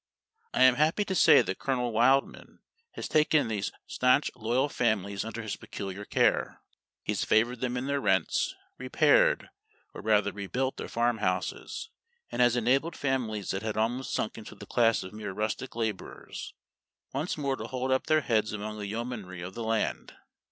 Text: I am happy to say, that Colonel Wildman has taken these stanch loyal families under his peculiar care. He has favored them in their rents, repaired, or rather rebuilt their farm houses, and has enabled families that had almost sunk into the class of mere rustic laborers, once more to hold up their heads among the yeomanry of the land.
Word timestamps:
I 0.51 0.63
am 0.63 0.77
happy 0.77 1.05
to 1.05 1.13
say, 1.13 1.43
that 1.43 1.59
Colonel 1.59 1.91
Wildman 1.91 2.61
has 2.93 3.07
taken 3.07 3.49
these 3.49 3.71
stanch 3.85 4.31
loyal 4.35 4.67
families 4.67 5.23
under 5.23 5.43
his 5.43 5.55
peculiar 5.57 6.05
care. 6.05 6.59
He 7.03 7.11
has 7.11 7.23
favored 7.23 7.59
them 7.59 7.77
in 7.77 7.85
their 7.85 8.01
rents, 8.01 8.55
repaired, 8.79 9.51
or 9.93 10.01
rather 10.01 10.31
rebuilt 10.31 10.77
their 10.77 10.89
farm 10.89 11.19
houses, 11.19 11.91
and 12.31 12.41
has 12.41 12.55
enabled 12.55 12.95
families 12.97 13.51
that 13.51 13.61
had 13.61 13.77
almost 13.77 14.11
sunk 14.11 14.39
into 14.39 14.55
the 14.55 14.65
class 14.65 15.03
of 15.03 15.13
mere 15.13 15.33
rustic 15.33 15.75
laborers, 15.75 16.55
once 17.13 17.37
more 17.37 17.55
to 17.55 17.67
hold 17.67 17.91
up 17.91 18.07
their 18.07 18.21
heads 18.21 18.51
among 18.53 18.79
the 18.79 18.87
yeomanry 18.87 19.43
of 19.43 19.53
the 19.53 19.63
land. 19.63 20.15